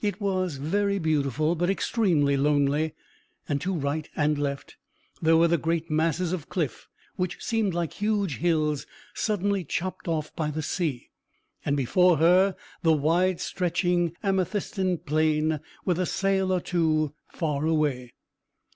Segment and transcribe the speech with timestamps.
[0.00, 2.94] It was very beautiful, but extremely lonely,
[3.48, 4.76] and to right and left
[5.20, 10.32] there were the great masses of cliff, which seemed like huge hills suddenly chopped off
[10.36, 11.08] by the sea,
[11.64, 18.14] and before her the wide stretching amethystine plain, with a sail or two far away.